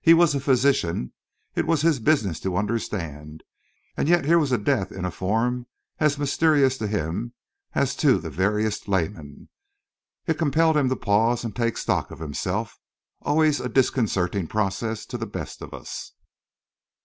He 0.00 0.12
was 0.12 0.34
a 0.34 0.40
physician; 0.40 1.12
it 1.54 1.64
was 1.64 1.82
his 1.82 2.00
business 2.00 2.40
to 2.40 2.56
understand; 2.56 3.44
and 3.96 4.08
yet 4.08 4.24
here 4.24 4.40
was 4.40 4.50
death 4.50 4.90
in 4.90 5.04
a 5.04 5.10
form 5.12 5.66
as 6.00 6.18
mysterious 6.18 6.76
to 6.78 6.88
him 6.88 7.32
as 7.76 7.94
to 7.98 8.18
the 8.18 8.28
veriest 8.28 8.88
layman. 8.88 9.48
It 10.26 10.34
compelled 10.36 10.76
him 10.76 10.88
to 10.88 10.96
pause 10.96 11.44
and 11.44 11.54
take 11.54 11.76
stock 11.78 12.10
of 12.10 12.18
himself 12.18 12.76
always 13.22 13.60
a 13.60 13.68
disconcerting 13.68 14.48
process 14.48 15.06
to 15.06 15.16
the 15.16 15.26
best 15.26 15.62
of 15.62 15.72
us! 15.72 16.10